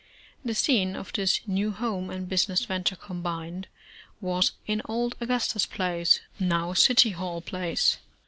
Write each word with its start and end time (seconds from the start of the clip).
The 0.43 0.55
scene 0.55 0.95
of 0.95 1.13
this 1.13 1.41
new 1.45 1.69
home 1.69 2.09
and 2.09 2.27
business 2.27 2.65
venture 2.65 2.95
combined, 2.95 3.67
was 4.19 4.53
in 4.65 4.81
old 4.85 5.15
Augustus 5.21 5.67
Place, 5.67 6.21
now 6.39 6.73
City 6.73 7.11
Hall 7.11 7.39
Place. 7.39 7.99